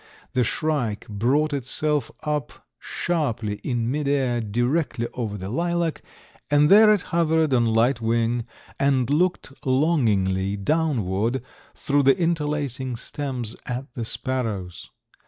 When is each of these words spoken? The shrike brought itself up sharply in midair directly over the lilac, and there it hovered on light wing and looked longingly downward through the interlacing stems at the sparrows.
The 0.33 0.43
shrike 0.43 1.07
brought 1.07 1.53
itself 1.53 2.09
up 2.23 2.65
sharply 2.79 3.57
in 3.63 3.91
midair 3.91 4.41
directly 4.41 5.07
over 5.13 5.37
the 5.37 5.49
lilac, 5.51 6.01
and 6.49 6.69
there 6.71 6.91
it 6.91 7.01
hovered 7.13 7.53
on 7.53 7.67
light 7.67 8.01
wing 8.01 8.47
and 8.79 9.07
looked 9.11 9.53
longingly 9.63 10.55
downward 10.55 11.43
through 11.75 12.01
the 12.01 12.17
interlacing 12.19 12.95
stems 12.95 13.55
at 13.67 13.93
the 13.93 14.03
sparrows. 14.03 14.89